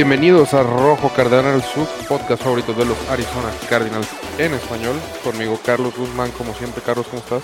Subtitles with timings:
[0.00, 4.08] Bienvenidos a Rojo Cardenal, su podcast favorito de los Arizona Cardinals
[4.38, 4.96] en español.
[5.22, 6.82] Conmigo Carlos Guzmán, como siempre.
[6.82, 7.42] Carlos, ¿cómo estás?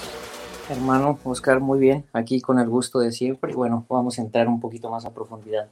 [0.71, 2.07] Hermano, Oscar, muy bien.
[2.15, 3.53] Aquí con el gusto de siempre.
[3.53, 5.69] Y bueno, vamos a entrar un poquito más a profundidad.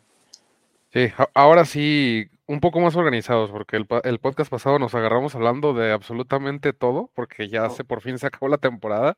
[0.93, 5.90] Sí, ahora sí, un poco más organizados, porque el, podcast pasado nos agarramos hablando de
[5.90, 9.17] absolutamente todo, porque ya se por fin se acabó la temporada.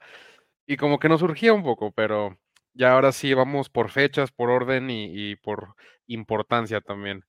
[0.68, 2.38] Y como que nos surgía un poco, pero
[2.74, 5.74] ya ahora sí vamos por fechas, por orden y por
[6.06, 7.24] importancia también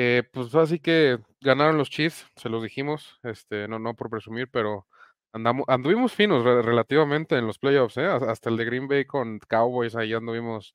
[0.00, 4.48] que pues así que ganaron los Chiefs, se los dijimos, este, no, no por presumir,
[4.50, 4.86] pero
[5.34, 8.06] andamos, anduvimos finos relativamente en los playoffs, ¿eh?
[8.06, 10.74] hasta el de Green Bay con Cowboys, ahí anduvimos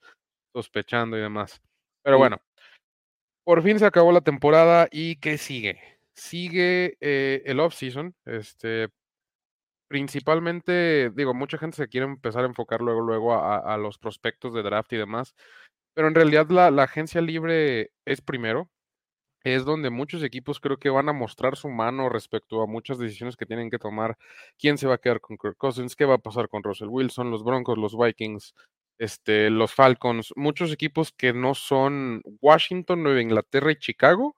[0.56, 1.60] sospechando y demás.
[2.04, 2.40] Pero bueno,
[3.44, 5.82] por fin se acabó la temporada y ¿qué sigue?
[6.14, 8.90] Sigue eh, el off-season, este,
[9.88, 14.62] principalmente, digo, mucha gente se quiere empezar a enfocar luego, luego a, los prospectos de
[14.62, 15.34] draft y demás,
[15.96, 18.70] pero en realidad la, la agencia libre es primero,
[19.54, 23.38] es donde muchos equipos creo que van a mostrar su mano respecto a muchas decisiones
[23.38, 24.18] que tienen que tomar.
[24.58, 25.96] ¿Quién se va a quedar con Kirk Cousins?
[25.96, 27.30] ¿Qué va a pasar con Russell Wilson?
[27.30, 28.56] Los Broncos, los Vikings,
[28.98, 34.36] este, los Falcons, muchos equipos que no son Washington, Nueva Inglaterra y Chicago,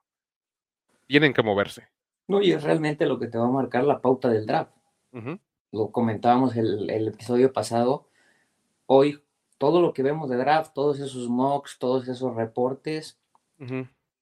[1.06, 1.88] tienen que moverse.
[2.26, 4.72] No, y es realmente lo que te va a marcar la pauta del draft.
[5.72, 8.08] Lo comentábamos el, el episodio pasado.
[8.86, 9.22] Hoy,
[9.56, 13.18] todo lo que vemos de draft, todos esos mocks, todos esos reportes,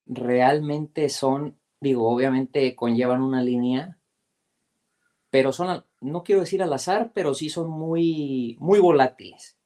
[0.07, 3.97] realmente son, digo, obviamente conllevan una línea,
[5.29, 9.57] pero son, no quiero decir al azar, pero sí son muy, muy volátiles.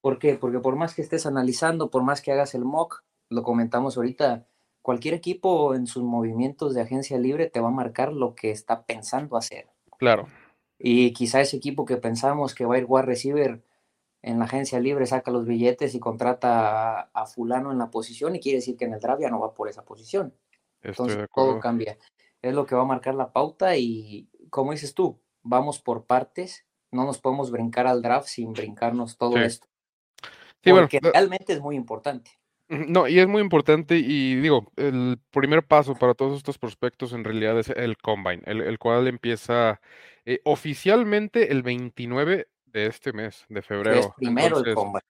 [0.00, 0.36] ¿Por qué?
[0.36, 4.46] Porque por más que estés analizando, por más que hagas el mock, lo comentamos ahorita,
[4.80, 8.84] cualquier equipo en sus movimientos de agencia libre te va a marcar lo que está
[8.86, 9.68] pensando hacer.
[9.98, 10.28] Claro.
[10.78, 13.62] Y quizá ese equipo que pensamos que va a ir wide receiver
[14.22, 18.40] en la agencia libre saca los billetes y contrata a, fulano en la posición y
[18.40, 20.34] quiere decir que en el draft ya no va por esa posición.
[20.82, 21.98] Entonces todo cambia.
[22.42, 26.66] Es lo que va a marcar la pauta y como dices tú, vamos por partes,
[26.90, 29.66] no nos podemos brincar al draft sin brincarnos todo esto.
[30.62, 32.32] Sí, porque realmente es muy importante.
[32.68, 37.24] No, y es muy importante y digo, el primer paso para todos estos prospectos en
[37.24, 39.80] realidad es el combine, el, cual empieza
[40.24, 44.00] eh, oficialmente el 29 de este mes, de febrero.
[44.00, 45.04] Es primero el combine.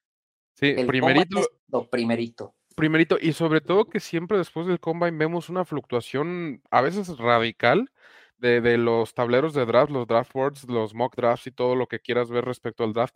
[0.53, 1.41] Sí, primerito.
[1.69, 2.55] lo primerito.
[2.75, 7.91] Primerito, y sobre todo que siempre después del combine vemos una fluctuación a veces radical
[8.37, 11.87] de, de, los tableros de draft, los draft boards, los mock drafts y todo lo
[11.87, 13.15] que quieras ver respecto al draft.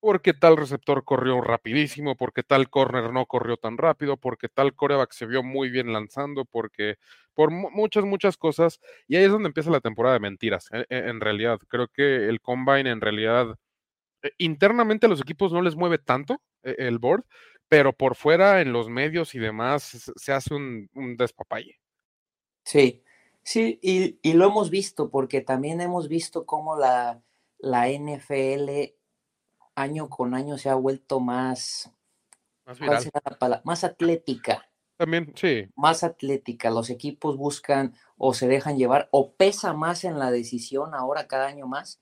[0.00, 5.12] Porque tal receptor corrió rapidísimo, porque tal corner no corrió tan rápido, porque tal coreback
[5.12, 6.96] se vio muy bien lanzando, porque
[7.32, 8.80] por muchas, muchas cosas.
[9.08, 11.58] Y ahí es donde empieza la temporada de mentiras, e, e, en realidad.
[11.68, 13.56] Creo que el combine en realidad
[14.38, 17.24] internamente a los equipos no les mueve tanto eh, el board,
[17.68, 21.80] pero por fuera en los medios y demás se hace un, despapalle.
[22.64, 23.02] Sí,
[23.42, 27.22] sí, y, lo hemos visto porque también hemos visto cómo la,
[27.58, 28.94] la NFL
[29.74, 31.92] año con año se ha vuelto más,
[33.64, 34.68] más, atlética.
[34.96, 35.68] También, sí.
[35.76, 36.70] Más atlética.
[36.70, 41.46] Los equipos buscan o se dejan llevar o pesa más en la decisión ahora cada
[41.46, 42.00] año más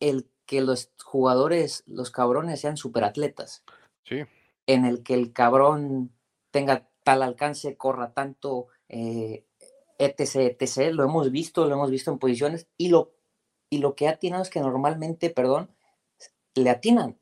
[0.00, 3.64] el que los jugadores, los cabrones sean superatletas.
[4.04, 4.24] Sí.
[4.66, 6.12] En el que el cabrón
[6.50, 9.44] tenga tal alcance, corra tanto, eh,
[9.98, 10.92] etc, etc.
[10.92, 13.12] Lo hemos visto, lo hemos visto en posiciones y lo,
[13.70, 15.70] y lo que atinan es que normalmente, perdón,
[16.54, 17.18] le atinan.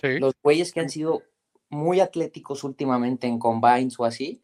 [0.00, 0.18] Sí.
[0.18, 1.22] Los güeyes que han sido
[1.70, 4.42] muy atléticos últimamente en combines o así,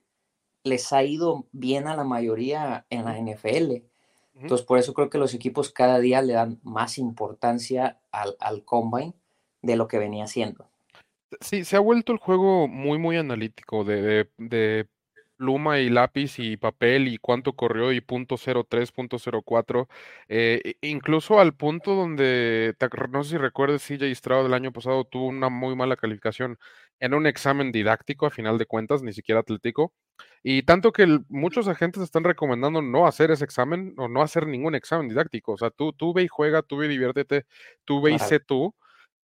[0.63, 3.85] les ha ido bien a la mayoría en la NFL.
[4.34, 8.65] Entonces, por eso creo que los equipos cada día le dan más importancia al, al
[8.65, 9.15] combine
[9.62, 10.69] de lo que venía siendo.
[11.41, 14.89] Sí, se ha vuelto el juego muy, muy analítico de, de,
[15.44, 19.89] pluma y lápiz y papel y cuánto corrió y punto 03, punto 04,
[20.28, 22.74] eh, incluso al punto donde,
[23.10, 26.59] no sé si recuerdas, CJ Stroud del año pasado tuvo una muy mala calificación
[26.98, 29.92] en un examen didáctico, a final de cuentas, ni siquiera atlético,
[30.42, 34.74] y tanto que muchos agentes están recomendando no hacer ese examen o no hacer ningún
[34.74, 35.53] examen didáctico.
[35.53, 37.45] O sea, tú, tú ve y juega, tú ve y diviértete,
[37.84, 38.74] tú ve y sé tú.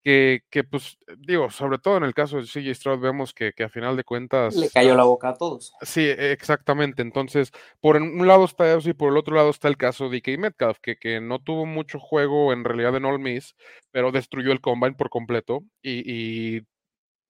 [0.02, 3.64] Que, que, pues, digo, sobre todo en el caso de CJ Stroud, vemos que, que
[3.64, 4.56] a final de cuentas.
[4.56, 5.74] Le cayó la boca a todos.
[5.82, 7.02] Sí, exactamente.
[7.02, 7.52] Entonces,
[7.82, 10.40] por un lado está eso y por el otro lado está el caso de DK
[10.40, 13.56] Metcalf, que, que no tuvo mucho juego en realidad en All Miss,
[13.92, 16.62] pero destruyó el combine por completo y, y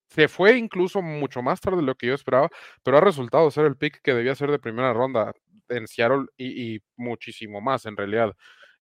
[0.09, 2.49] se fue incluso mucho más tarde de lo que yo esperaba,
[2.83, 5.33] pero ha resultado ser el pick que debía ser de primera ronda
[5.69, 8.35] en Seattle y, muchísimo más en realidad.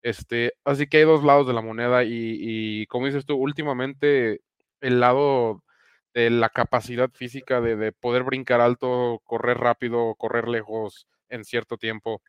[0.03, 4.41] Este, así que hay dos lados de la moneda y, como dices tú, últimamente
[4.81, 5.63] el lado
[6.13, 11.77] de la capacidad física de, de poder brincar alto, correr rápido, correr lejos en cierto
[11.77, 12.21] tiempo,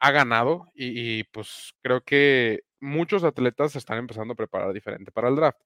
[0.00, 5.12] ha ganado y, y, pues creo que muchos atletas se están empezando a preparar diferente
[5.12, 5.60] para el draft.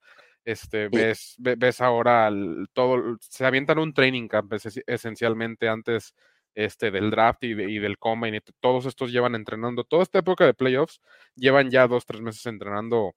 [0.44, 0.96] Este, Sí.
[0.96, 6.14] ves, ve- ves ahora el- todo, se avientan un training camp es- esencialmente antes
[6.54, 8.38] este, del draft y, de- y del combine.
[8.38, 11.00] y todos estos llevan entrenando, toda esta época de playoffs,
[11.34, 13.14] llevan ya dos, tres meses entrenando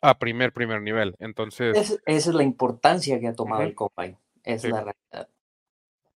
[0.00, 1.14] a primer, primer nivel.
[1.18, 4.18] Entonces, Es- esa es la importancia que ha tomado el combine.
[4.44, 4.68] Es Sí.
[4.68, 5.28] la realidad.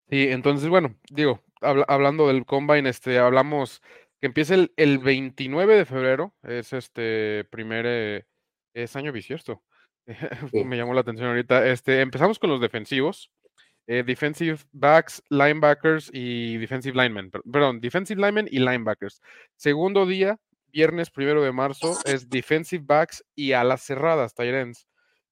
[0.08, 3.80] Sí, entonces, bueno, digo, habla- hablando del Combine, este, hablamos
[4.20, 8.26] que empieza el, el 29 de febrero, es este primer, eh,
[8.74, 9.62] es año bisiesto.
[10.52, 10.64] Sí.
[10.64, 11.66] Me llamó la atención ahorita.
[11.66, 13.30] Este, empezamos con los defensivos,
[13.86, 19.20] eh, defensive backs, linebackers y defensive linemen, per- perdón, defensive linemen y linebackers.
[19.56, 20.38] Segundo día,
[20.68, 24.86] viernes primero de marzo, es defensive backs y alas cerradas, ends.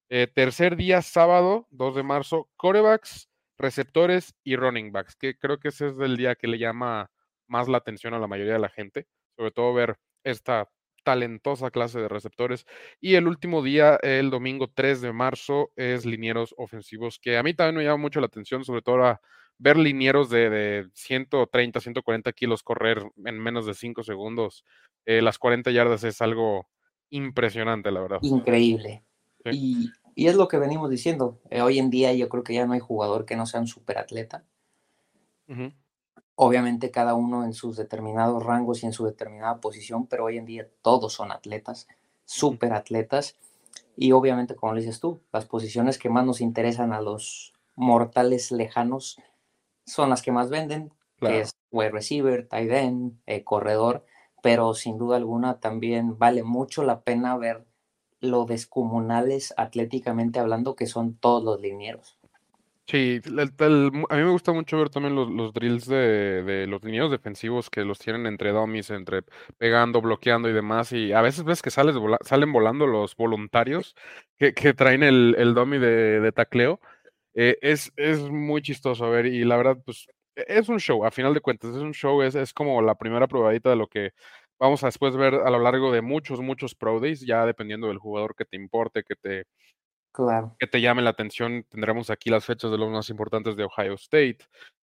[0.09, 5.69] Eh, tercer día, sábado, 2 de marzo, corebacks, receptores y running backs, que creo que
[5.69, 7.11] ese es el día que le llama
[7.47, 9.07] más la atención a la mayoría de la gente,
[9.37, 10.69] sobre todo ver esta
[11.03, 12.67] talentosa clase de receptores.
[13.01, 17.55] Y el último día, el domingo 3 de marzo, es linieros ofensivos, que a mí
[17.55, 19.21] también me llama mucho la atención, sobre todo a
[19.59, 24.65] ver linieros de, de 130, 140 kilos correr en menos de 5 segundos.
[25.05, 26.69] Eh, las 40 yardas es algo
[27.11, 28.19] impresionante, la verdad.
[28.23, 29.05] Increíble.
[29.45, 29.51] Sí.
[29.53, 31.41] Y, y es lo que venimos diciendo.
[31.51, 33.67] Eh, hoy en día yo creo que ya no hay jugador que no sea un
[33.67, 34.45] superatleta.
[35.49, 35.73] Ujú.
[36.43, 40.47] Obviamente cada uno en sus determinados rangos y en su determinada posición, pero hoy en
[40.47, 41.87] día todos son atletas,
[42.25, 43.37] superatletas.
[43.95, 48.53] Y obviamente, como lo dices tú, las posiciones que más nos interesan a los mortales
[48.53, 49.19] lejanos
[49.85, 51.35] son las que más venden, Claro.
[51.35, 54.07] que es wide receiver, tight end, eh, corredor,
[54.43, 57.67] pero sin duda alguna también vale mucho la pena ver
[58.21, 62.19] lo descomunales atléticamente hablando que son todos los linieros.
[62.87, 67.11] Sí, el- el- a mí me gusta mucho ver también los, drills de, los linieros
[67.13, 69.23] defensivos que los tienen entre dummies, entre
[69.59, 70.91] pegando, bloqueando y demás.
[70.93, 73.95] Y a veces ves que sales vola- salen volando los voluntarios
[74.39, 76.81] que, traen el, el dummy de, de tacleo.
[77.35, 80.07] Eh, es, es muy chistoso a ver y la verdad, pues
[80.37, 82.97] e- es un show, a final de cuentas, es un show, es, es como la
[82.97, 84.11] primera probadita de lo que
[84.59, 87.99] vamos a después ver a lo largo de muchos, muchos Pro Days, ya dependiendo del
[87.99, 89.45] jugador que te importe, que te,
[90.59, 93.95] Que te llame la atención, tendremos aquí las fechas de los más importantes de Ohio
[93.95, 94.39] State,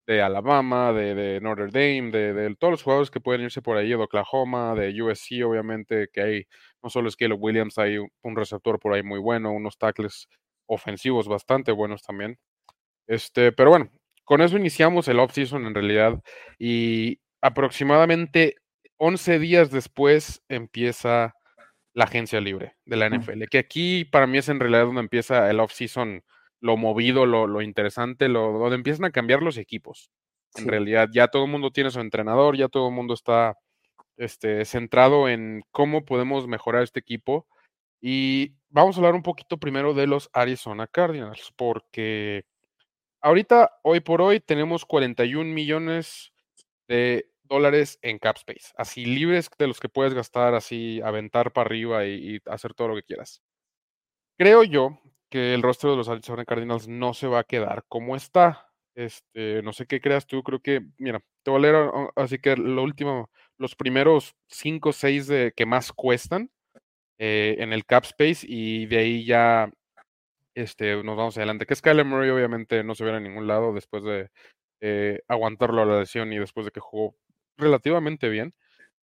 [0.06, 3.90] de Alabama, de, Notre Dame, de, de todos los jugadores que pueden irse por ahí,
[3.90, 6.46] de Oklahoma, de USC, obviamente, que hay
[6.82, 10.28] no solo es Caleb Williams, hay un, un receptor por ahí muy bueno, unos tackles
[10.66, 12.38] ofensivos bastante buenos también.
[13.06, 13.90] Este, pero bueno,
[14.24, 16.22] con eso iniciamos el off-season en realidad
[16.58, 18.56] y aproximadamente
[18.96, 21.34] 11 días después empieza
[21.94, 23.08] la agencia libre de la.
[23.08, 26.24] NFL, que aquí para mí es en realidad donde empieza el off-season,
[26.60, 30.10] lo movido, lo, lo interesante, lo, donde empiezan a cambiar los equipos.
[30.54, 30.70] En sí.
[30.70, 33.56] realidad ya todo el mundo tiene su entrenador, ya todo el mundo está
[34.16, 37.46] este, centrado en cómo podemos mejorar este equipo.
[38.00, 42.44] Y vamos a hablar un poquito primero de los Arizona Cardinals, porque
[43.20, 46.32] ahorita, hoy por hoy, tenemos 41 millones
[46.88, 51.66] de dólares en cap space, así libres de los que puedes gastar, así aventar para
[51.66, 53.42] arriba y, hacer todo lo que quieras.
[54.38, 54.98] Creo yo
[55.30, 58.68] que el rostro de los Arizona Cardinals no se va a quedar como está.
[58.94, 62.38] Este, no sé qué creas tú, creo que, mira, te voy a leer uh, así
[62.38, 66.50] que lo último, los primeros 5 o 6 de que más cuestan
[67.18, 69.70] eh, en el cap space y de ahí ya
[70.54, 71.66] este, nos vamos adelante.
[71.66, 74.30] Que Skyler Murray obviamente no se viera a ningún lado después de
[74.80, 77.16] eh, aguantarlo a la lesión y después de que jugó
[77.56, 78.54] relativamente bien.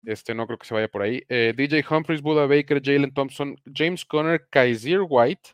[0.04, 1.22] Este, no creo que se vaya por ahí.
[1.28, 5.50] Eh, DJ Humphries, Buda Baker, Jalen Thompson, James Conner, Kaiser White,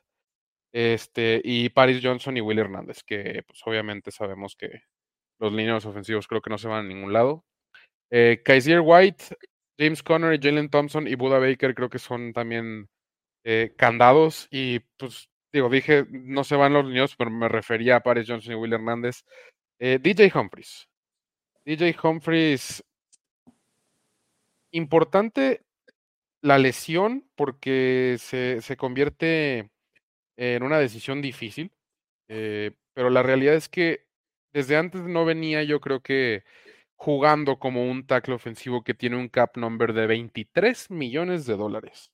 [0.73, 4.83] este, y Paris Johnson y Will Hernández, que pues obviamente sabemos que
[5.41, 7.45] los líneas ofensivos creo que no se van a ningún lado.
[8.11, 9.25] Eh, Kaiser White,
[9.79, 12.88] James Conner, Jalen Thompson y Buda Baker creo que son también
[13.45, 18.03] eh, candados y pues digo, dije no se van los niños, pero me refería a
[18.03, 19.25] Paris Johnson y Will Hernández.
[19.79, 20.88] DJ Humphries.
[21.67, 22.85] DJ Humphries,
[24.71, 25.65] importante
[26.41, 29.71] la lesión porque se, se convierte
[30.37, 31.73] en una decisión difícil,
[32.29, 34.07] eh, pero la realidad es que
[34.53, 36.45] desde antes no venía yo creo que
[36.95, 42.13] jugando como un tackle ofensivo que tiene un cap number de 23 millones de dólares.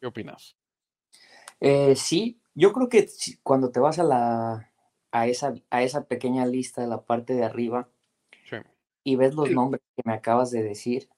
[0.00, 0.54] ¿Qué opinas?
[1.60, 3.08] Eh, sí, yo creo que
[3.42, 4.70] cuando te vas a la
[5.14, 7.88] a esa, a esa pequeña lista de la parte de arriba.
[9.04, 11.08] Y ves los nombres que me acabas de decir,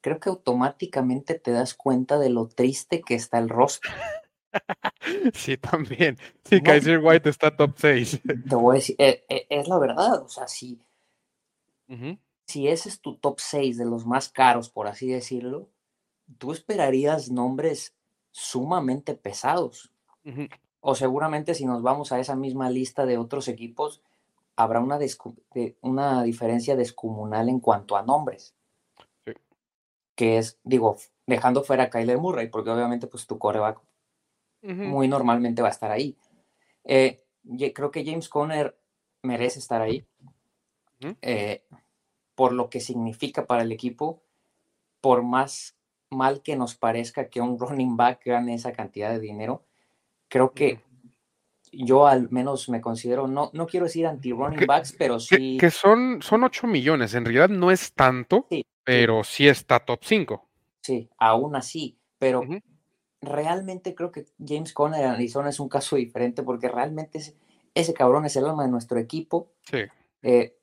[0.00, 3.92] creo que automáticamente te das cuenta de lo triste que está el rostro.
[5.34, 6.18] sí, también.
[6.44, 8.20] Sí, Kaiser White está top 6.
[8.48, 10.80] Te voy a decir, e, e, es, la verdad, o sea, si,
[12.46, 15.68] si ese es tu top 6 de los más caros, por así decirlo,
[16.38, 17.94] tú esperarías nombres
[18.30, 19.90] sumamente pesados.
[20.80, 24.02] O seguramente si nos vamos a esa misma lista de otros equipos,
[24.56, 24.98] habrá una,
[25.80, 28.54] una diferencia descomunal en cuanto a nombres.
[30.14, 33.80] Que es, digo, dejando fuera a Kyler Murray, porque obviamente pues tu coreback
[34.62, 36.16] muy normalmente va a estar ahí.
[36.84, 37.24] Eh,
[37.74, 38.78] creo que James Conner
[39.22, 40.06] merece estar ahí.
[41.20, 41.64] Eh,
[42.36, 44.22] por lo que significa para el equipo,
[45.00, 45.76] por más
[46.10, 49.64] mal que nos parezca que un running back gane esa cantidad de dinero,
[50.28, 50.80] creo que
[51.72, 55.56] yo al menos me considero, no, no quiero decir anti-running backs, pero sí.
[55.58, 58.46] Que, son, son 8 millones, en realidad no es tanto,
[58.84, 59.48] pero sí.
[59.48, 60.48] está top 5.
[60.82, 62.44] Sí, aún así, pero
[63.20, 67.20] realmente creo que James Conner de Arizona es un caso diferente porque realmente
[67.74, 69.52] ese cabrón es el alma de nuestro equipo.
[69.62, 69.78] Sí.
[70.22, 70.56] Eh,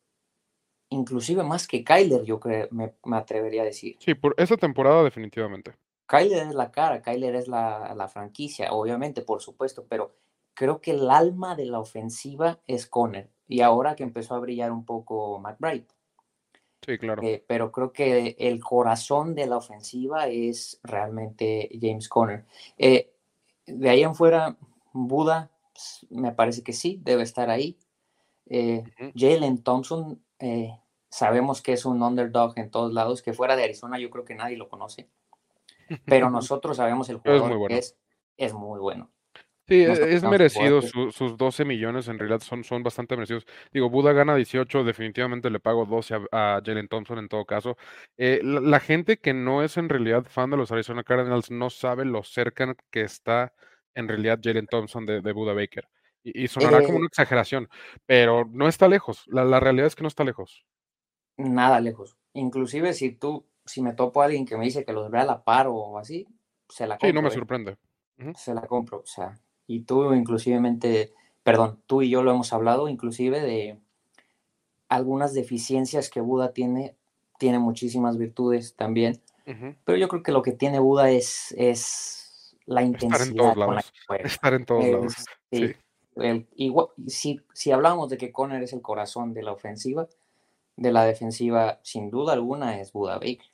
[0.89, 3.97] inclusive más que Kyler, yo creo, me, atrevería a decir.
[3.99, 5.73] Sí, por esa temporada definitivamente.
[6.05, 10.15] Kyler es la cara, Kyler es la, la franquicia, obviamente, por supuesto, pero
[10.59, 13.29] creo que el alma de la ofensiva es Conner.
[13.47, 15.87] Y ahora que empezó a brillar un poco McBride.
[16.85, 17.23] Sí, claro.
[17.23, 22.45] Eh, pero creo que el corazón de la ofensiva es realmente James Conner.
[22.77, 23.09] Eh,
[23.67, 24.57] de ahí en fuera,
[24.91, 27.77] Buda, pues, me parece que sí, debe estar ahí.
[28.47, 28.83] Eh,
[29.15, 30.21] Jalen Thompson,
[31.07, 34.35] sabemos que es un underdog en todos lados, que fuera de Arizona yo creo que
[34.35, 35.07] nadie lo conoce.
[36.03, 37.97] Pero nosotros sabemos el jugador que es,
[38.35, 39.09] es muy bueno.
[39.69, 43.45] Sí, e, es merecido sus 12 millones, en realidad son, son bastante merecidos.
[43.71, 47.77] Digo, Buda gana 18, definitivamente le pago 12 a, Jalen Thompson en todo caso.
[48.17, 52.03] Eh, la, gente que no es en realidad fan de los Arizona Cardinals no sabe
[52.03, 53.53] lo cerca que está
[53.93, 55.88] en realidad Jalen Thompson de, Buda Baker.
[56.23, 57.69] Y, sonará como una eh exageración,
[58.07, 59.25] pero no está lejos.
[59.27, 60.65] La, realidad es que no está lejos.
[61.38, 62.17] Nada lejos.
[62.33, 65.25] Inclusive si tú, si me topo a alguien que me dice que los ve a
[65.25, 66.27] la par o así,
[66.67, 67.07] se la compro.
[67.07, 67.31] Sí, no me ¿eh?
[67.31, 67.77] sorprende.
[68.35, 72.89] Se la compro, o sea, y tú inclusivemente, perdón, tú y yo lo hemos hablado
[72.89, 73.77] inclusive de
[74.88, 76.95] algunas deficiencias que Buda tiene,
[77.38, 79.21] tiene muchísimas virtudes también,
[79.83, 84.23] pero yo creo que lo que tiene Buda es, es la intensidad con la que
[84.23, 85.15] Estar en todos lados.
[85.51, 85.75] Sí.
[86.55, 90.07] igual, si, si hablamos de que Conner es el corazón de la ofensiva,
[90.77, 93.45] de la defensiva, sin duda alguna es Buda Baker.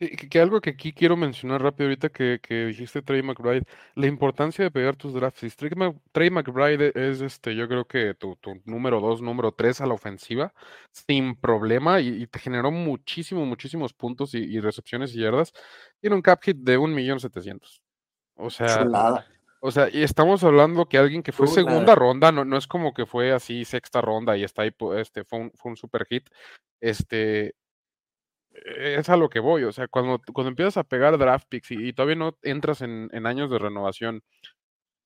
[0.00, 4.64] Que, algo que aquí quiero mencionar rápido ahorita que, que dijiste Trey McBride, la importancia
[4.64, 5.54] de pegar tus drafts.
[6.12, 10.54] Trey, McBride es este, yo creo que tu, número dos, número tres a la ofensiva,
[10.90, 15.52] sin problema, y, te generó muchísimos, muchísimos puntos y, recepciones y yardas.
[16.00, 17.82] Tiene un cap hit de un millón setecientos.
[18.36, 18.86] O sea,
[19.62, 22.94] o sea, y estamos hablando que alguien que fue segunda ronda, no, no es como
[22.94, 26.30] que fue así sexta ronda y está ahí, este, fue un, fue un super hit.
[26.80, 27.54] Este,
[28.52, 31.92] es a lo que voy, o sea, cuando, cuando empiezas a pegar draft picks y,
[31.92, 34.22] todavía no entras en, años de renovación,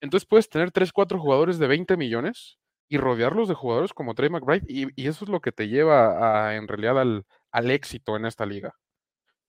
[0.00, 2.58] entonces puedes tener 3, 4 jugadores de 20 millones
[2.88, 6.68] y rodearlos de jugadores como Trey McBride y, eso es lo que te lleva en
[6.68, 8.74] realidad al, al, éxito en esta liga.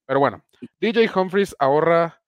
[0.06, 0.44] Pero bueno,
[0.80, 2.22] DJ Humphries ahorra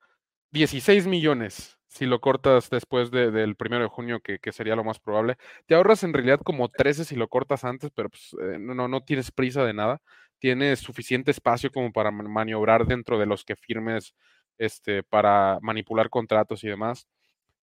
[0.52, 5.38] 16 millones si lo cortas después del primero de junio, que, sería lo más probable.
[5.66, 9.02] Te ahorras en realidad como 13 si lo cortas antes, pero pues, eh, no, no
[9.04, 10.02] tienes prisa de nada
[10.40, 14.14] tienes suficiente espacio como para maniobrar dentro de los que firmes
[14.58, 17.08] este, para manipular contratos y demás.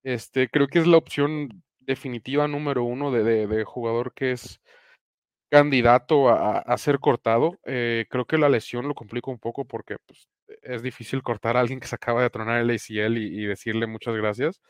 [0.03, 4.61] Este, creo que es la opción definitiva número uno de, jugador que es
[5.49, 7.59] candidato a, ser cortado.
[7.65, 10.29] Eh, creo que la lesión lo complica un poco porque pues,
[10.61, 14.15] es difícil cortar a alguien que se acaba de tronar el ACL y, decirle muchas
[14.15, 14.61] gracias.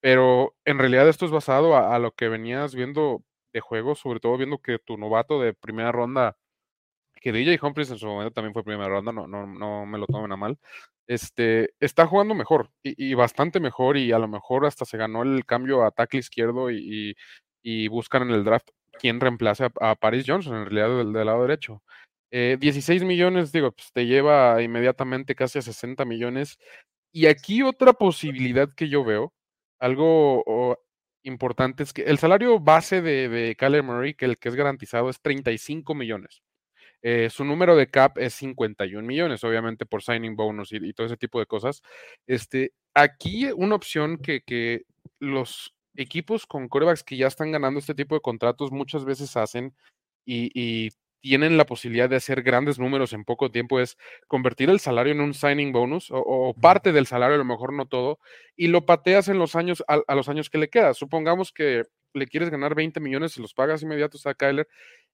[0.00, 4.20] Pero en realidad esto es basado a, a, lo que venías viendo de juego, sobre
[4.20, 6.36] todo viendo que tu novato de primera ronda
[7.20, 10.06] que DJ Humphries en su momento también fue primera ronda, no, no, no me lo
[10.06, 10.58] tomen a mal,
[11.10, 15.44] este, está jugando mejor y, bastante mejor y a lo mejor hasta se ganó el
[15.44, 17.16] cambio a tackle izquierdo y,
[17.88, 21.82] buscan en el draft quién reemplace a, Paris Johnson en realidad del, lado derecho.
[22.30, 26.58] 16 eh, millones, digo, pues te lleva inmediatamente casi a 60 millones.
[27.12, 29.34] Y aquí otra posibilidad que yo veo,
[29.80, 30.78] algo
[31.24, 35.10] importante, es que el salario base de, de Kyler Murray, que el que es garantizado,
[35.10, 36.40] es 35 millones.
[37.02, 41.16] Eh, su número de cap es 51 millones, obviamente por signing bonus y, todo ese
[41.16, 41.82] tipo de cosas.
[42.26, 44.82] Este, aquí una opción que, que
[45.18, 49.74] los equipos con corebacks que ya están ganando este tipo de contratos muchas veces hacen
[50.24, 50.90] y,
[51.22, 55.20] tienen la posibilidad de hacer grandes números en poco tiempo es convertir el salario en
[55.20, 58.18] un signing bonus o, parte del salario, a lo mejor no todo,
[58.56, 60.94] y lo pateas en los años, a, los años que le queda.
[60.94, 64.66] Supongamos que le quieres ganar 20 millones y los pagas inmediatos a Kyler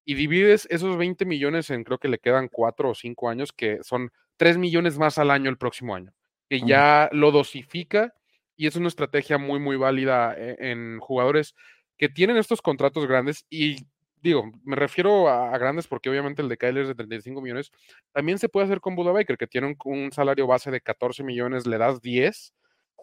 [0.07, 3.83] y divides esos 20 millones en creo que le quedan 4 o 5 años, que
[3.83, 6.15] son 3 millones más al año el próximo año,
[6.49, 8.15] que ya lo dosifica
[8.57, 11.55] y es una estrategia muy, muy válida eh, en jugadores
[11.99, 13.77] que tienen estos contratos grandes y
[14.23, 17.71] digo, me refiero a, grandes porque obviamente el de Kyler es de 35 millones,
[18.13, 21.67] también se puede hacer con Buda Baker, que tiene un, salario base de 14 millones,
[21.67, 22.53] le das 10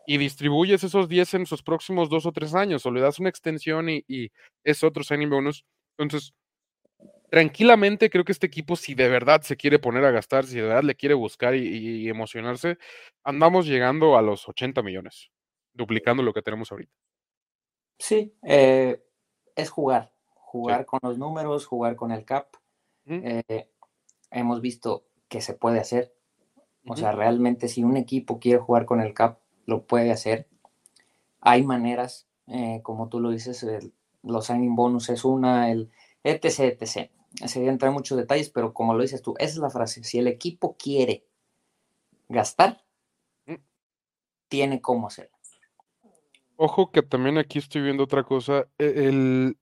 [0.05, 3.29] y distribuyes esos 10 en sus próximos dos o tres años, o le das una
[3.29, 4.31] extensión y,
[4.63, 5.65] es otro signing bonus.
[5.97, 6.33] Entonces,
[7.33, 10.67] tranquilamente creo que este equipo, si de verdad se quiere poner a gastar, si de
[10.67, 12.77] verdad le quiere buscar y, emocionarse,
[13.23, 15.31] andamos llegando a los 80 millones,
[15.73, 16.93] duplicando lo que tenemos ahorita.
[17.97, 19.03] Sí, eh,
[19.55, 22.49] es jugar, jugar con los números, jugar con el cap.
[23.07, 23.67] Eh,
[24.29, 26.13] hemos visto que se puede hacer.
[26.85, 30.47] O sea, realmente si un equipo quiere jugar con el cap, lo puede hacer.
[31.41, 33.65] Hay maneras, eh, como tú lo dices,
[34.21, 35.89] los signing bonus es una, el
[36.23, 37.09] etc, etc.
[37.45, 40.03] Sería entrar en muchos detalles, pero como lo dices tú, esa es la frase.
[40.03, 41.25] Si el equipo quiere
[42.29, 42.83] gastar,
[43.45, 43.55] mm.
[44.47, 45.33] tiene cómo hacerlo.
[46.55, 48.67] Ojo que también aquí estoy viendo otra cosa.
[48.77, 49.57] E, el,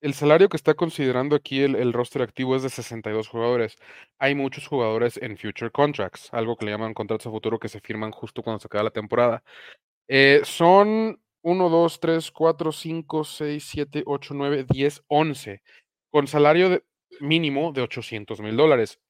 [0.00, 3.76] el salario que está considerando aquí el, roster activo es de 62 jugadores.
[4.18, 7.80] Hay muchos jugadores en future contracts, algo que le llaman contratos a futuro que se
[7.80, 9.42] firman justo cuando se acaba la temporada.
[10.06, 15.62] Eh, son 1, 2, 3, 4, 5, 6, 7, 8, 9, 10, 11,
[16.10, 16.82] con salario
[17.20, 19.00] mínimo de 800 mil dólares.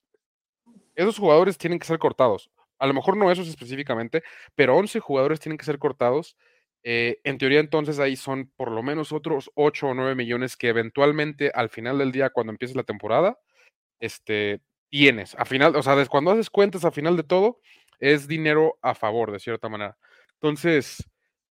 [0.95, 2.51] Esos jugadores tienen que ser cortados.
[2.79, 4.23] A lo mejor no esos específicamente,
[4.55, 6.37] pero 11 jugadores tienen que ser cortados
[6.85, 10.69] eh, en teoría, entonces ahí son por lo menos otros 8 o 9 millones que
[10.69, 13.39] eventualmente al final del día, cuando empiece la temporada,
[14.01, 14.61] este,
[14.91, 15.35] tienes.
[15.37, 17.61] A final, o sea, cuando haces cuentas a final de todo,
[18.01, 19.99] es dinero a favor, de cierta manera.
[20.35, 21.05] Entonces,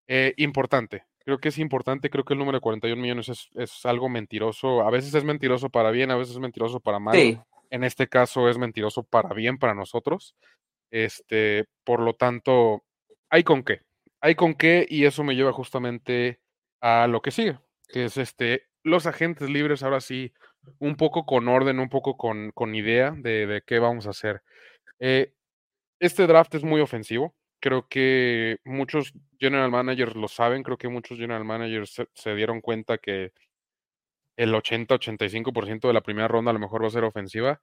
[0.07, 1.06] eh, importante.
[1.27, 4.81] Creo que es importante, creo que el número de 41 millones es, algo mentiroso.
[4.81, 7.43] A veces es mentiroso para bien, a veces es mentiroso para mal.
[7.69, 10.37] En este caso es mentiroso para bien para nosotros.
[10.89, 12.85] Este, por lo tanto,
[13.29, 13.81] hay con qué
[14.21, 16.39] hay con qué y eso me lleva justamente
[16.81, 20.33] a lo que sigue, que es este, los agentes libres ahora sí,
[20.79, 24.41] un poco con orden, un poco con, con idea de, qué vamos a hacer.
[24.99, 25.33] Eh,
[25.99, 27.35] este draft es muy ofensivo.
[27.59, 32.61] Creo que muchos general managers lo saben, creo que muchos general managers se, se dieron
[32.61, 33.33] cuenta que
[34.37, 37.59] el 80-85% de la primera ronda a lo mejor va a ser ofensiva.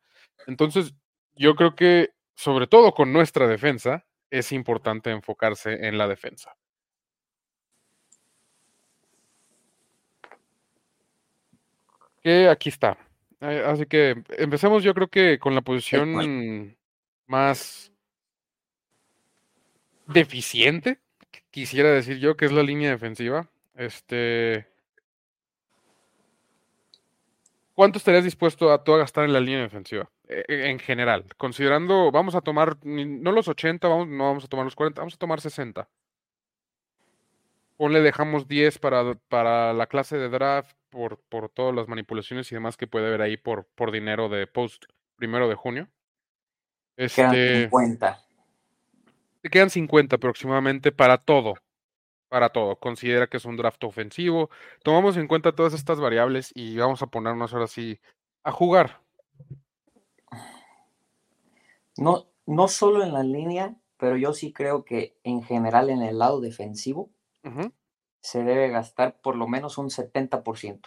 [0.47, 0.93] Entonces,
[1.37, 6.57] yo creo que, sobre todo con nuestra defensa, es importante enfocarse en la defensa.
[12.23, 12.99] Que aquí está.
[13.41, 16.77] Eh, así que empecemos yo creo que con la posición
[17.27, 17.94] más
[20.07, 20.99] deficiente,
[21.51, 23.49] quisiera decir yo, que es la línea defensiva.
[23.75, 24.67] Este.
[27.75, 30.09] ¿Cuánto estarías dispuesto a, tú a gastar en la línea defensiva?
[30.29, 34.49] E, e, en general, considerando, vamos a tomar, no los 80, vamos, no vamos a
[34.49, 35.89] tomar los 40, vamos a tomar 60.
[37.77, 42.55] Ponle, dejamos 10 para, para la clase de draft por, por todas las manipulaciones y
[42.55, 44.85] demás que puede haber ahí por, por dinero de post
[45.17, 45.89] primero de junio.
[46.97, 48.24] Este, quedan 50.
[49.51, 51.55] Quedan 50 aproximadamente para todo.
[52.29, 52.77] Para todo.
[52.77, 54.51] Considera que es un draft ofensivo.
[54.83, 58.01] Tomamos en cuenta todas estas variables y vamos a ponernos ahora sí
[58.43, 59.01] a jugar.
[61.97, 66.19] No, no solo en la línea, pero yo sí creo que en general en el
[66.19, 67.11] lado defensivo
[68.21, 70.81] se debe gastar por lo menos un 70%.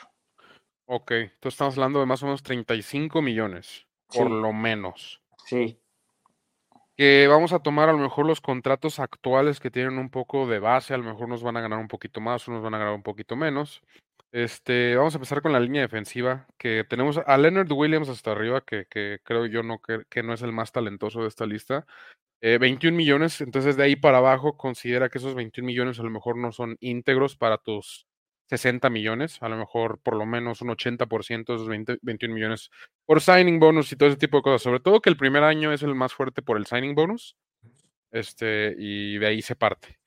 [0.85, 5.21] Ok, entonces estamos hablando de más o menos 35 millones, por lo menos.
[5.45, 5.79] Sí.
[6.97, 10.57] Que vamos a tomar a lo mejor los contratos actuales que tienen un poco de
[10.57, 12.95] base, a lo mejor nos van a ganar un poquito más, unos van a ganar
[12.95, 13.83] un poquito menos.
[14.31, 18.61] Este, vamos a empezar con la línea defensiva, que tenemos a Leonard Williams hasta arriba,
[18.61, 18.87] que,
[19.23, 21.85] creo yo no, que, no es el más talentoso de esta lista.
[22.41, 26.09] 21 eh, millones, entonces de ahí para abajo considera que esos 21 millones a lo
[26.09, 28.07] mejor no son íntegros para tus
[28.47, 32.69] 60 millones, a lo mejor por lo menos un 80% de esos 21 millones
[33.05, 35.73] por signing bonus y todo ese tipo de cosas, sobre todo que el primer año
[35.73, 37.35] es el más fuerte por el signing bonus,
[38.11, 39.99] este, y de ahí se parte.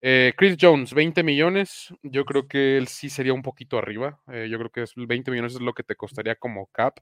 [0.00, 1.92] Eh, Chris Jones, 20 millones.
[2.02, 4.20] Yo creo que él sí sería un poquito arriba.
[4.32, 6.98] Eh, yo creo que es 20 millones es lo que te costaría como cap.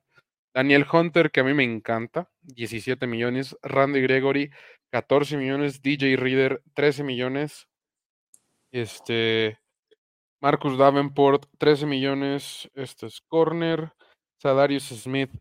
[0.54, 3.56] Daniel Hunter, que a mí me encanta, 17 millones.
[3.62, 4.50] Randy Gregory,
[4.90, 5.82] 14 millones.
[5.82, 7.68] DJ Reader, 13 millones.
[8.72, 9.58] Este.
[10.46, 12.70] Marcus Davenport, 13 millones.
[12.74, 13.90] Este es Corner.
[14.40, 15.32] Sadarius Smith,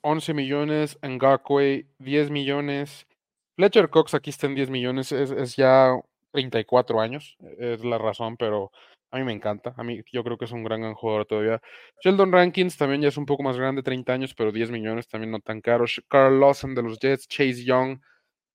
[0.00, 3.06] 11 millones, Ngakwe 10 millones,
[3.54, 5.94] Fletcher Cox aquí está en 10 millones, es, es, ya
[6.32, 8.72] 34 años, es la razón, pero
[9.12, 11.62] a mí me encanta, a mí yo creo que es un gran, jugador todavía.
[12.02, 15.30] Sheldon Rankins también ya es un poco más grande, 30 años, pero 10 millones también
[15.30, 15.84] no tan caro.
[16.08, 18.00] Carl Lawson de los Jets, Chase Young,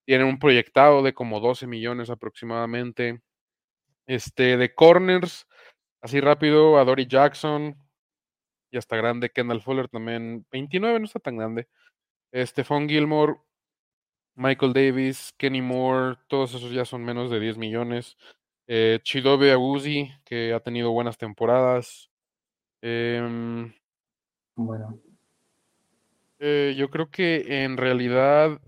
[0.06, 3.22] tiene un proyectado de como 12 millones aproximadamente.
[4.12, 5.48] Este, de corners,
[6.02, 7.78] así rápido, a Dory Jackson,
[8.70, 9.30] y hasta grande.
[9.30, 11.70] Kendall Fuller también, 29, no está tan grande.
[12.36, 13.36] Stephon Gilmore,
[14.36, 18.18] Michael Davis, Kenny Moore, todos esos ya son menos de 10 millones.
[18.68, 22.10] Eh, Chidobe Aguzi, que ha tenido buenas temporadas.
[22.82, 23.74] Em,
[24.56, 25.00] bueno.
[26.40, 28.60] Eh, yo creo que en realidad,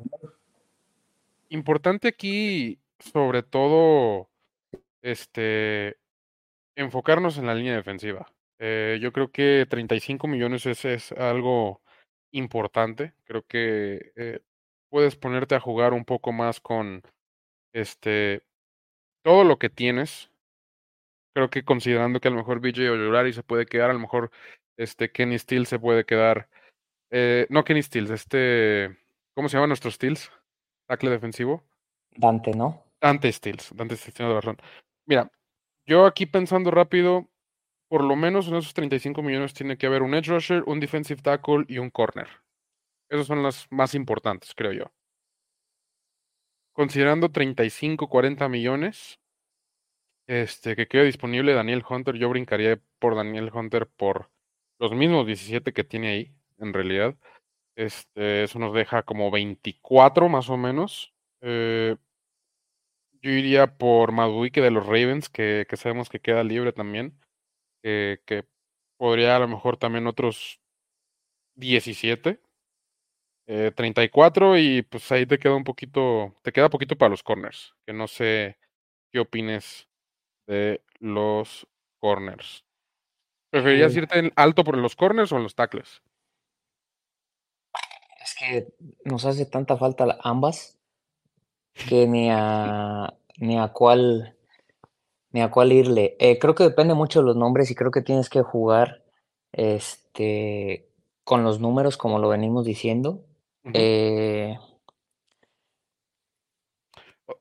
[1.50, 4.30] importante aquí, sobre todo,
[5.04, 5.98] este,
[6.76, 8.26] enfocarnos en la línea defensiva.
[8.60, 11.82] Eh, yo creo que 35 millones es, es algo
[12.32, 13.14] importante.
[13.26, 14.40] Creo que eh,
[14.90, 17.04] puedes ponerte a jugar un poco más con
[17.74, 18.44] este
[19.24, 20.32] todo lo que tienes.
[21.36, 24.32] Creo que considerando que a lo mejor BJ Ojolari se puede quedar, a lo mejor
[24.78, 26.48] este Kenny Steele se puede quedar.
[27.12, 28.98] Eh, no Kenny Steele, este.
[29.36, 30.32] ¿Cómo se llama nuestro Steels?
[30.88, 31.64] Tackle defensivo.
[32.16, 32.84] Dante, ¿no?
[33.02, 33.72] Dante Steels.
[33.76, 34.58] Dante Steels, tiene razón.
[35.06, 35.32] Mira,
[35.86, 37.30] yo aquí pensando rápido,
[37.90, 41.22] por lo menos en esos 35 millones tiene que haber un edge rusher, un defensive
[41.22, 42.28] tackle y un corner.
[43.10, 44.92] Esas son las más importantes, creo yo.
[46.74, 49.20] Considerando 35, 40 millones,
[50.28, 54.32] este, que quede disponible Daniel Hunter, yo brincaría por Daniel Hunter por
[54.80, 57.16] los mismos 17 que tiene ahí, en realidad.
[57.76, 61.14] Este, eso nos deja como 24 más o menos.
[61.42, 61.98] Eh,
[63.24, 67.20] yo iría por Maduike de los Ravens, que, que sabemos que queda libre también
[67.84, 68.46] que
[68.98, 70.62] podría a lo mejor también otros
[71.56, 72.42] 17,
[73.46, 77.76] 34 eh, y pues ahí te queda un poquito, te queda poquito para los corners,
[77.86, 78.58] que no sé
[79.12, 79.90] qué opines
[80.48, 81.68] de los
[82.00, 82.66] corners.
[83.52, 86.02] ¿Preferirías irte en alto por los corners o en los tackles?
[88.24, 90.80] Es que nos hace tanta falta ambas
[91.74, 94.36] que ni a, ni a cuál
[95.32, 96.16] ni a cuál irle.
[96.20, 99.04] Eh, creo que depende mucho de los nombres y creo que tienes que jugar
[99.52, 100.88] este,
[101.24, 103.26] con los números, como lo venimos diciendo.
[103.74, 104.56] Eh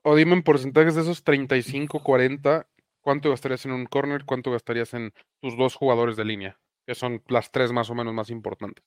[0.03, 2.67] o, dime en porcentajes de esos 35, 40,
[3.01, 4.25] ¿cuánto gastarías en un corner?
[4.25, 6.59] ¿Cuánto gastarías en tus dos jugadores de línea?
[6.85, 8.83] Que son las tres más o menos más importantes.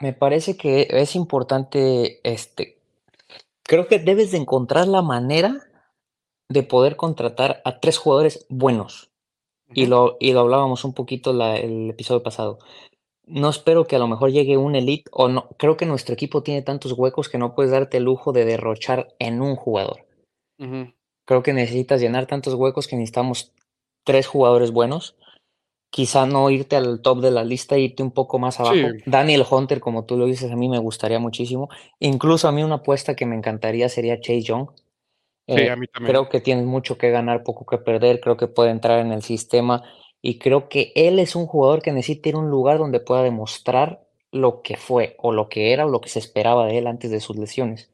[0.00, 2.78] Me parece que es importante, este,
[3.62, 5.62] creo que debes de encontrar la manera
[6.48, 9.10] de poder contratar a tres jugadores buenos.
[9.74, 12.58] y, lo, y lo hablábamos un poquito la, el episodio pasado.
[13.26, 15.48] No espero que a lo mejor llegue un elite o no.
[15.56, 19.14] Creo que nuestro equipo tiene tantos huecos que no puedes darte el lujo de derrochar
[19.18, 20.06] en un jugador.
[21.24, 23.52] Creo que necesitas llenar tantos huecos que necesitamos
[24.04, 25.16] tres jugadores buenos.
[25.90, 28.88] Quizá no irte al top de la lista, irte un poco más abajo.
[29.06, 31.68] Daniel Hunter, como tú lo dices, a mí me gustaría muchísimo.
[32.00, 34.68] Incluso a mí una apuesta que me encantaría sería Chase Young.
[35.46, 36.12] Sí, a eh, mí también.
[36.12, 38.20] Creo que tienes mucho que ganar, poco que perder.
[38.20, 39.84] Creo que puede entrar en el sistema.
[40.20, 43.22] Y creo que él es un jugador que necesita ir a un lugar donde pueda
[43.22, 46.86] demostrar lo que fue, o lo que era, o lo que se esperaba de él
[46.86, 47.90] antes de sus lesiones.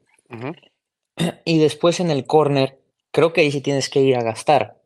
[1.44, 2.78] Y después en el corner,
[3.10, 4.80] creo que ahí sí tienes que ir a gastar.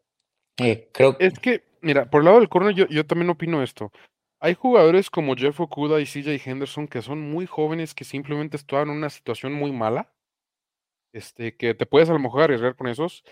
[0.58, 3.92] Eh, creo Es que, mira, por el lado del corner, yo, yo también opino esto.
[4.40, 8.90] Hay jugadores como Jeff Okuda y CJ Henderson que son muy jóvenes que simplemente estaban
[8.90, 10.12] en una situación muy mala
[11.16, 13.24] este, que te puedes a lo mejor arriesgar con esos.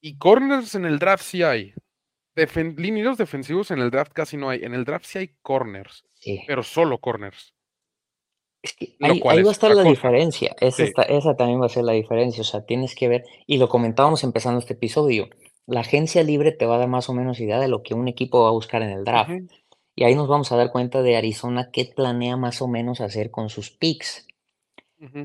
[0.00, 1.74] Y corners en el draft sí hay.
[2.34, 2.76] Defen
[3.16, 4.62] defensivos en el draft casi no hay.
[4.62, 6.04] En el draft sí hay corners,
[6.46, 7.54] pero solo corners.
[9.00, 10.54] ahí, va a estar la, diferencia.
[10.60, 12.40] Esa, esa también va a ser la diferencia.
[12.42, 15.28] O sea, tienes que ver, y lo comentábamos empezando este episodio,
[15.66, 18.08] la agencia libre te va a dar más o menos idea de lo que un
[18.08, 19.32] equipo va a buscar en el draft.
[19.94, 23.30] Y ahí nos vamos a dar cuenta de Arizona qué planea más o menos hacer
[23.30, 24.26] con sus picks.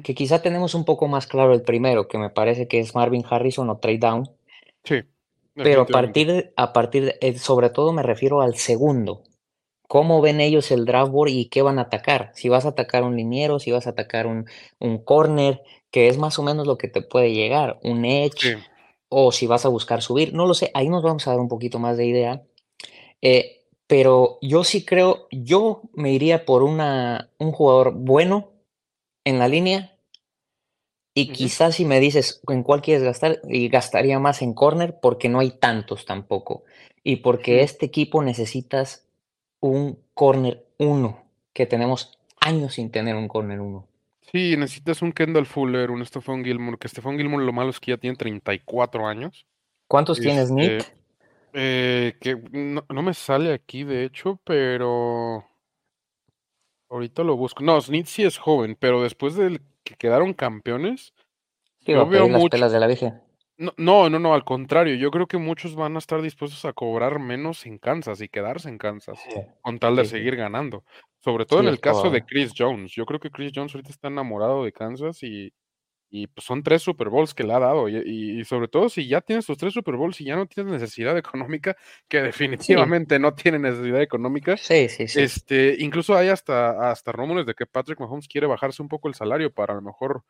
[0.03, 3.23] Que quizá tenemos un poco más claro el primero, que me parece que es Marvin
[3.29, 4.29] Harrison o Trade Down.
[4.83, 5.01] Sí.
[5.53, 9.23] Pero a partir, de, a partir de, eh, sobre todo me refiero al segundo.
[9.87, 12.31] ¿Cómo ven ellos el draft board y qué van a atacar?
[12.33, 14.45] Si vas a atacar un liniero, si vas a atacar un,
[14.79, 18.57] un corner, que es más o menos lo que te puede llegar, un edge,
[19.13, 21.49] o si vas a buscar subir, no lo sé, ahí nos vamos a dar un
[21.49, 22.43] poquito más de idea.
[23.21, 28.51] Eh, pero yo sí creo, yo me iría por una, un jugador bueno,
[29.25, 29.97] en la línea.
[31.13, 35.27] Y quizás si me dices en cuál quieres gastar, y gastaría más en corner porque
[35.27, 36.63] no hay tantos tampoco.
[37.03, 39.05] Y porque este equipo necesitas
[39.59, 41.23] un corner uno.
[41.51, 43.90] que tenemos años sin tener un corner uno.
[44.31, 47.91] Sí, necesitas un Kendall Fuller, un Stephon Gilmore, que Stephon Gilmore lo malo es que
[47.91, 49.45] ya tiene 34 años.
[49.87, 50.95] ¿Cuántos tienes, Este, Nick?
[51.53, 55.45] Eh, que no, no me sale aquí, de hecho, pero
[56.89, 57.61] ahorita lo busco.
[57.63, 61.13] No, Smith sí es joven, pero después de que quedaron campeones,
[61.85, 62.51] Sí, yo veo las mucho.
[62.51, 63.21] pelas de la Virgen.
[63.57, 66.73] No, no, no, no, al contrario, yo creo que muchos van a estar dispuestos a
[66.73, 69.19] cobrar menos en Kansas y quedarse en Kansas
[69.61, 70.11] con tal de sí.
[70.11, 70.83] seguir ganando.
[71.23, 72.25] Sobre todo Sí, en el caso de.
[72.25, 72.91] Chris Jones.
[72.93, 75.53] Yo creo que Chris Jones ahorita está enamorado de Kansas y,
[76.09, 77.87] y pues son tres Super Bowls que le ha dado.
[77.87, 80.47] Y, y- y sobre todo si ya tienes tus tres Super Bowls y ya no
[80.47, 81.77] tienes necesidad económica,
[82.09, 84.57] que definitivamente no tiene necesidad económica.
[84.57, 85.21] Sí, sí, sí.
[85.21, 89.13] Este, incluso hay hasta, hasta rumores de que Patrick Mahomes quiere bajarse un poco el
[89.15, 90.23] salario para a lo mejor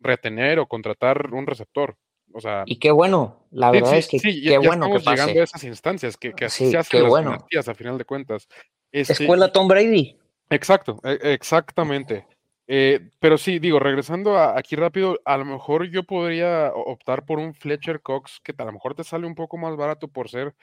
[0.00, 1.96] retener o contratar un receptor.
[2.32, 4.86] O sea, Y qué bueno, la Sí, verdad sí, es que sí, qué ya bueno
[4.90, 7.38] que estamos llegando a esas instancias, que, que así Sí, se hacen las bueno.
[7.66, 8.48] a final de cuentas.
[8.92, 10.18] Este, Escuela Tom Brady.
[10.50, 12.26] Exacto, e- exactamente.
[12.66, 17.54] Eh, pero sí, digo, regresando aquí rápido, a lo mejor yo podría optar por un
[17.54, 20.54] Fletcher Cox que a lo mejor te sale un poco más barato por ser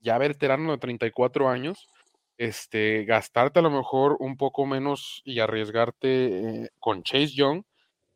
[0.00, 1.88] ya veterano de 34 años,
[2.38, 7.64] este, gastarte a lo mejor un poco menos y arriesgarte eh, con Chase Young.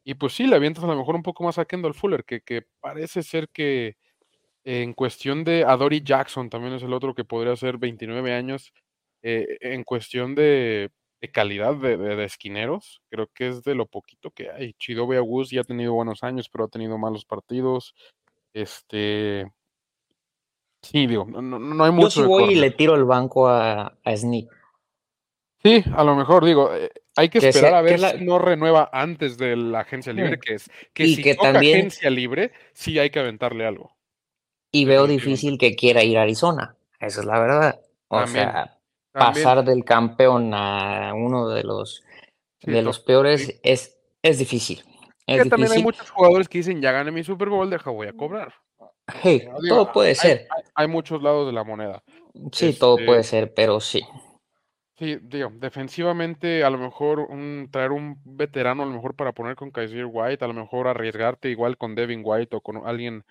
[0.05, 2.43] Y pues sí, le avientas a lo mejor un poco más a Kendall Fuller, que,
[2.43, 3.97] que parece ser que
[4.65, 8.73] en cuestión de Adoree Jackson, también es el otro que podría ser 29 años.
[9.23, 13.87] eh, en cuestión de, de calidad de, de- de esquineros, creo que es de lo
[13.87, 14.73] poquito que hay.
[14.75, 17.95] Chidobe August ya ha tenido buenos años, pero ha tenido malos partidos.
[18.55, 19.51] Este.
[20.83, 23.05] Sí, digo, no, no- no hay Yo mucho sí de voy y le tiro el
[23.05, 24.49] banco a, a Sneak.
[25.63, 28.11] Sí, a lo mejor, digo, eh, hay que Que esperar sea- a ver que la-
[28.13, 30.41] si no renueva antes de la agencia libre, Mm.
[30.41, 33.95] que es que Y si que toca también- agencia libre, sí hay que aventarle algo.
[34.73, 36.77] Y veo difícil que quiera ir a Arizona.
[36.99, 37.81] Esa es la verdad.
[38.09, 38.79] O También, sea,
[39.13, 42.03] También, pasar del campeón a uno de los
[42.61, 43.61] sí, de los peores sí.
[43.63, 44.83] es, es difícil.
[45.27, 48.09] Es que también hay muchos jugadores que dicen, ya gané mi Super Bowl, deja, voy
[48.09, 48.55] a cobrar.
[49.23, 50.47] Hey, No, digo, todo puede hay- ser.
[50.57, 52.03] Hay, hay muchos lados de la moneda.
[52.53, 54.03] Sí, todo este- puede ser, pero sí.
[54.99, 59.57] Sí, digo, defensivamente, a lo mejor un, traer un veterano, a lo mejor para poner
[59.57, 63.25] con Kaiser White, a lo mejor arriesgarte igual con Devin White o con alguien.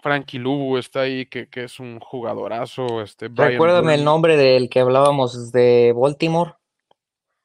[0.00, 3.02] Frankie Lubu está ahí, que, que es un jugadorazo.
[3.02, 6.52] Este, Brian Recuérdame el nombre del que hablábamos de Baltimore,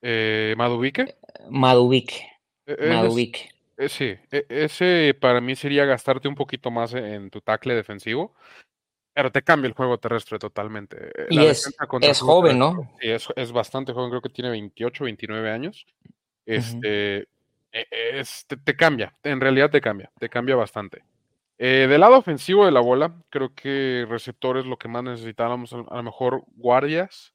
[0.02, 1.16] eh, Madubuike.
[1.50, 2.12] Madubik.
[2.66, 3.50] E- ese es- Madubik.
[3.78, 8.34] eh, sí, e- ese para mí sería gastarte un poquito más en, tu tackle defensivo,
[9.14, 10.98] pero te cambia el juego terrestre totalmente.
[11.00, 12.90] Eh, Y es- es joven, ¿no?
[13.02, 15.86] Sí, es, es bastante joven, creo que tiene 28, 29 años.
[16.46, 17.28] Este,
[17.72, 21.04] e- es- te, te cambia, en realidad te cambia, te cambia bastante.
[21.66, 25.78] Eh, del lado ofensivo de la bola, creo que receptores lo que más necesitábamos, a
[25.78, 27.34] lo mejor guardias.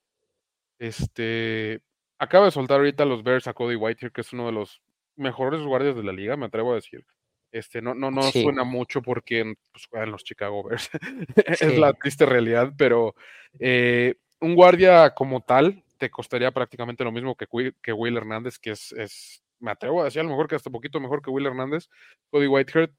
[0.79, 1.81] Este,
[2.19, 4.83] acaba de soltar ahorita los Bears a Cody Whitehair, que es uno de los
[5.17, 7.05] mejores guardias de la liga, me atrevo a decir.
[7.51, 8.43] Este, no, no, no Sí.
[8.43, 10.91] suena mucho porque pues, juegan los Chicago Bears.
[11.47, 11.77] es Sí.
[11.79, 13.14] la triste realidad, pero
[13.59, 18.59] eh, un guardia como tal te costaría prácticamente lo mismo que, Will- que Will Hernández,
[18.59, 21.31] que es, es, me atrevo a decir a lo mejor que hasta poquito mejor que
[21.31, 21.88] Will Hernández.
[22.31, 22.93] Cody Whitehair,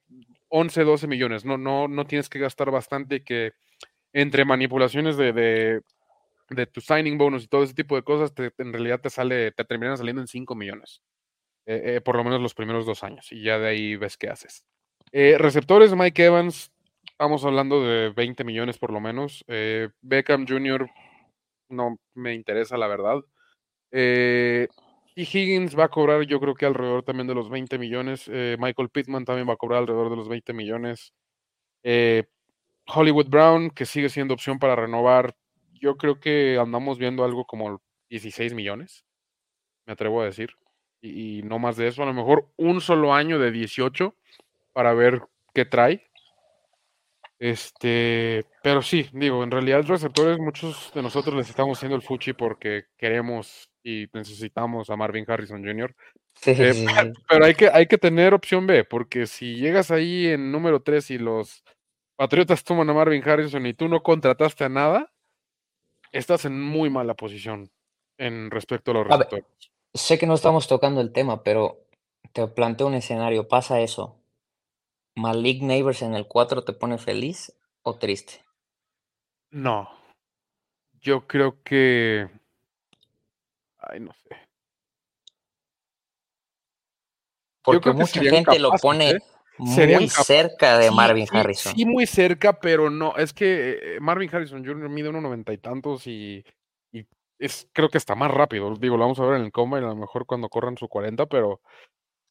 [0.49, 1.45] 11, 12 millones.
[1.45, 3.53] No, no, no tienes que gastar bastante que
[4.13, 5.81] entre manipulaciones de, de,
[6.49, 9.51] de tu signing bonus y todo ese tipo de cosas, te- en realidad te sale,
[9.51, 11.01] te terminan saliendo en 5 millones.
[11.65, 13.31] Eh, eh, por lo menos los primeros dos años.
[13.31, 14.65] Y ya de ahí ves qué haces.
[15.11, 16.71] Eh, receptores, Mike Evans,
[17.11, 19.45] estamos hablando de 20 millones por lo menos.
[20.01, 20.89] Beckham Jr.
[21.69, 23.17] no me interesa, la verdad.
[25.15, 28.29] Y Higgins va a cobrar, yo creo que alrededor también de los 20 millones.
[28.31, 31.13] Eh, Michael Pittman también va a cobrar alrededor de los 20 millones.
[31.83, 32.25] Eh,
[32.87, 35.35] Hollywood Brown, que sigue siendo opción para renovar.
[35.73, 39.05] Yo creo que andamos viendo algo como 16 millones,
[39.85, 40.51] me atrevo a decir.
[41.01, 44.15] Y, y no más de eso, a lo mejor un solo año de 18
[44.73, 45.21] para ver
[45.53, 46.09] qué trae.
[47.39, 52.33] Este, pero sí, digo, en realidad receptores, muchos de nosotros les estamos haciendo el fuchi
[52.33, 55.95] porque queremos y necesitamos a Marvin Harrison Jr.
[56.35, 57.13] Sí, Eh, sí, sí.
[57.27, 61.11] Pero hay que, hay que tener opción B, porque si llegas ahí en número 3
[61.11, 61.63] y los
[62.15, 65.09] Patriotas toman a Marvin Harrison y tú no contrataste a nada,
[66.11, 67.71] estás en muy mala posición
[68.17, 69.45] en respecto a los receptores.
[69.93, 71.85] Sé que no estamos tocando el tema, pero
[72.33, 73.47] te planteo un escenario.
[73.47, 74.19] Pasa eso.
[75.15, 78.43] Malik Neighbors en el 4 te pone feliz o triste.
[79.51, 79.89] No.
[81.01, 82.29] Yo creo que.
[83.91, 84.35] Ay, no sé.
[87.63, 89.19] Porque mucha gente lo pone ¿eh?
[89.59, 91.75] Muy cerca de Sí, Marvin Harrison.
[91.75, 93.15] Sí, muy cerca, pero no.
[93.17, 94.87] Es que eh, Marvin Harrison Jr.
[94.87, 96.45] mide unos noventa y tantos y,
[96.93, 97.05] y
[97.37, 98.73] es, creo que está más rápido.
[98.75, 101.25] Digo, lo vamos a ver en el combine, a lo mejor cuando corran su 40,
[101.25, 101.59] pero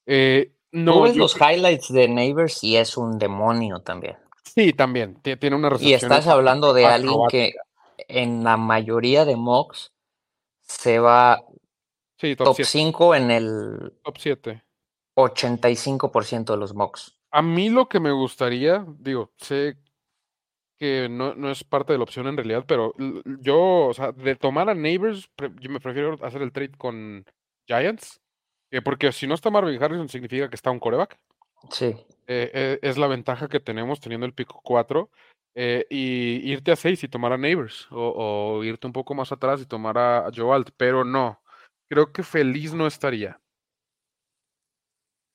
[0.07, 0.95] eh, no.
[0.95, 4.17] Tú ves los highlights de Neighbors y es un demonio también.
[4.43, 5.21] Sí, también.
[5.21, 7.53] Tiene una Y estás hablando de alguien que
[8.09, 9.93] en la mayoría de mocks
[10.63, 11.43] se va
[12.37, 14.65] top, 5 en el top 7.
[15.17, 17.19] 85% de los mocks.
[17.31, 19.77] A mí lo que me gustaría, digo, sé
[20.79, 22.95] que no, no, es parte de la opción en realidad, pero
[23.41, 25.29] yo, o sea, de tomar a Neighbors,
[25.61, 27.25] yo me prefiero hacer el trade con
[27.67, 28.21] Giants,
[28.85, 31.19] porque si no está Marvin Harrison significa que está un coreback.
[31.71, 31.87] Sí.
[32.27, 35.11] Eh, eh, es la ventaja que tenemos teniendo el pico 4.
[35.61, 39.61] Eh, y irte a 6 y tomar a Neighbors, o, irte un poco más atrás
[39.61, 41.41] y tomar a Joe Alt, pero no,
[41.89, 43.41] creo que feliz no estaría.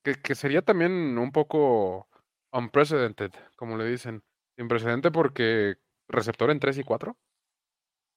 [0.03, 2.07] Que, que sería también un poco
[2.51, 4.23] unprecedented, como le dicen.
[4.55, 7.17] Sin precedente porque receptor en 3 y 4.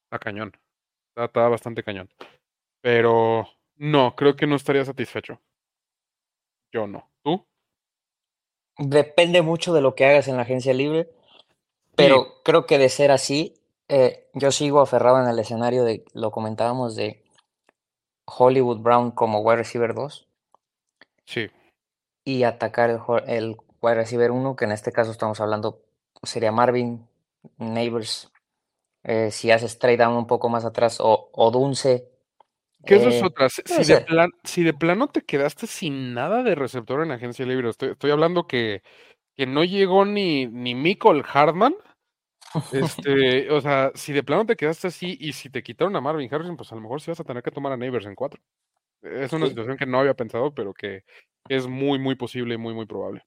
[0.05, 0.53] Está cañón.
[1.17, 2.11] Está, bastante cañón.
[2.83, 5.41] Pero no, creo que no estaría satisfecho.
[6.73, 7.11] Yo no.
[7.25, 7.47] ¿Tú?
[8.79, 11.11] Depende mucho de lo que hagas en la agencia libre.
[11.97, 13.55] Pero creo que de ser así,
[13.89, 17.25] eh, yo sigo aferrado en el escenario de, lo comentábamos, de
[18.27, 20.27] Hollywood Brown como wide receiver 2.
[21.25, 21.51] Sí.
[22.25, 25.83] Y atacar el, el wide receiver 1, que en este caso estamos hablando
[26.23, 27.07] sería Marvin,
[27.59, 28.31] Neighbors.
[29.05, 32.09] Eh, si haces trade down un poco más atrás, o, o Dunce.
[32.85, 33.49] ¿Qué es eh, otra?
[33.49, 38.83] Si de, plano te quedaste sin nada de receptor en agencia libre, estoy, hablando que,
[39.35, 41.75] que, no llegó ni, ni Michael Hartman.
[42.73, 46.33] Este, o sea, si de plano te quedaste así y si te quitaron a Marvin
[46.33, 48.41] Harrison, pues a lo mejor sí vas a tener que tomar a Neighbors en cuatro.
[49.03, 51.05] Es una situación que no había pensado, pero que
[51.49, 53.23] es muy, muy posible y muy, muy probable.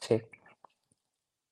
[0.00, 0.20] Sí.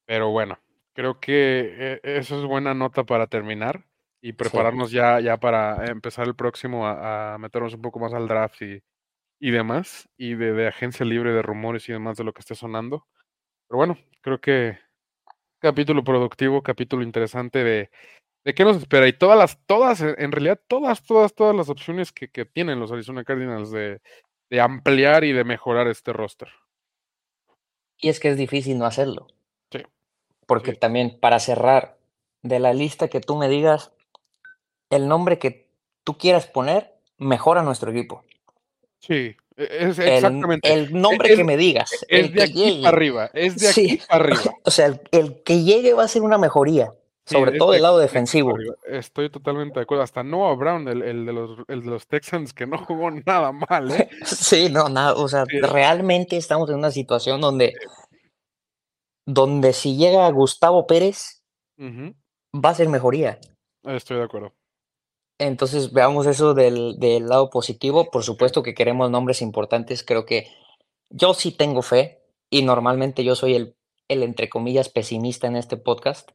[0.06, 0.58] Pero bueno,
[0.92, 3.84] creo que eh, eso es buena nota para terminar
[4.20, 8.60] y prepararnos ya, ya para empezar el próximo a, meternos un poco más al draft
[8.62, 8.82] y,
[9.38, 13.06] y demás, y de, agencia libre de rumores y demás de lo que esté sonando.
[13.66, 14.78] Pero bueno, creo que
[15.60, 17.90] capítulo productivo, capítulo interesante de,
[18.44, 19.06] de qué nos espera.
[19.06, 22.90] Y todas las, todas, en realidad, todas, todas, todas las opciones que, que tienen los
[22.90, 24.00] Arizona Cardinals de,
[24.50, 26.48] de ampliar y de mejorar este roster.
[27.98, 29.28] Y es que es difícil no hacerlo.
[30.46, 31.96] Porque también para cerrar,
[32.42, 33.92] de la lista que tú me digas,
[34.88, 35.68] el nombre que
[36.02, 38.24] tú quieras poner mejora nuestro equipo.
[38.98, 40.72] Sí, es exactamente.
[40.72, 41.92] El, nombre que me digas.
[42.08, 43.30] Es el de aquí para arriba.
[43.34, 44.40] Es de aquí para arriba.
[44.64, 46.92] O sea, el, que llegue va a ser una mejoría.
[47.24, 48.54] sobre todo del lado defensivo.
[48.88, 50.02] Estoy totalmente de acuerdo.
[50.02, 53.90] Hasta Noah Brown, el, de, los, de los Texans, que no jugó nada mal.
[53.90, 54.08] ¿eh?
[54.24, 55.14] sí, no, nada.
[55.14, 57.74] O sea, realmente estamos en una situación donde
[59.26, 61.42] donde si llega Gustavo Pérez,
[61.78, 63.38] va a ser mejoría.
[63.84, 64.52] Estoy de acuerdo.
[65.40, 68.10] Entonces veamos eso del, lado positivo.
[68.10, 70.04] Por supuesto que queremos nombres importantes.
[70.04, 70.52] Creo que
[71.08, 73.74] yo sí tengo fe y normalmente yo soy el,
[74.08, 76.30] el entre comillas, pesimista en este podcast.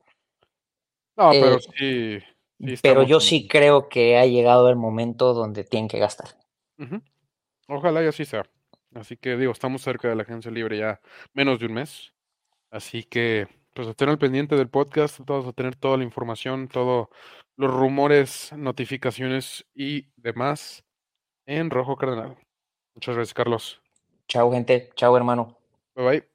[1.15, 2.23] No, pero eh,
[2.59, 2.75] sí.
[2.81, 6.29] pero yo sí creo que ha llegado el momento donde tienen que gastar.
[7.67, 8.49] Ojalá y así sea.
[8.95, 10.99] Así que digo, estamos cerca de la agencia libre ya
[11.31, 12.11] menos de un mes.
[12.71, 17.09] Así que, pues estén al pendiente del podcast, todos a tener toda la información, todos
[17.57, 20.83] los rumores, notificaciones y demás
[21.45, 22.37] en Rojo Cardenal.
[22.95, 23.81] Muchas gracias, Carlos.
[24.27, 24.89] Chao, gente.
[24.95, 25.57] Chao, hermano.
[25.95, 26.34] Bye bye.